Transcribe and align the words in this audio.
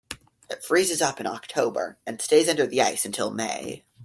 It 0.49 0.63
freezes 0.65 0.99
up 0.99 1.19
in 1.19 1.27
October 1.27 1.99
and 2.07 2.19
stays 2.19 2.49
under 2.49 2.65
the 2.65 2.81
ice 2.81 3.05
until 3.05 3.29
May. 3.29 3.85